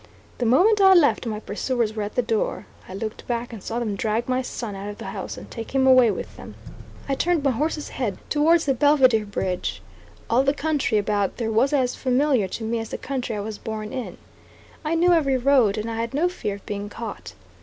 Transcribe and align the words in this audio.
The 0.39 0.47
moment 0.47 0.81
I 0.81 0.95
left, 0.95 1.27
my 1.27 1.39
pursuers 1.39 1.93
were 1.95 2.01
at 2.01 2.15
the 2.15 2.23
door. 2.23 2.65
I 2.89 2.95
looked 2.95 3.27
back 3.27 3.53
and 3.53 3.61
saw 3.61 3.77
them 3.77 3.95
drag 3.95 4.27
my 4.27 4.41
son 4.41 4.73
out 4.73 4.89
of 4.89 4.97
the 4.97 5.11
house, 5.13 5.37
and 5.37 5.51
take 5.51 5.75
him 5.75 5.85
away 5.85 6.09
with 6.09 6.37
them. 6.37 6.55
I 7.07 7.13
turned 7.13 7.43
my 7.43 7.51
horse's 7.51 7.89
head 7.89 8.17
towards 8.27 8.65
the 8.65 8.73
Belvidere 8.73 9.27
Bridge. 9.27 9.79
All 10.27 10.41
the 10.41 10.55
country 10.55 10.97
about 10.97 11.37
there 11.37 11.51
was 11.51 11.71
as 11.71 11.93
familiar 11.93 12.47
to 12.47 12.63
me 12.63 12.79
as 12.79 12.89
the 12.89 12.97
county 12.97 13.35
I 13.35 13.41
was 13.41 13.59
born 13.59 13.93
in. 13.93 14.17
I 14.83 14.95
knew 14.95 15.13
every 15.13 15.37
road, 15.37 15.77
and 15.77 15.87
I 15.87 15.97
had 15.97 16.15
no 16.15 16.27
fear 16.27 16.55
of 16.55 16.65
being 16.65 16.89
caught. 16.89 17.35